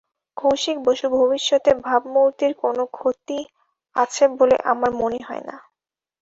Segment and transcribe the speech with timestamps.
[0.37, 3.39] কৌশিক বসু ভবিষ্যতে ভাবমূর্তির কোনো ক্ষতি
[3.95, 5.55] আছে বলে আমার মনে হয় না।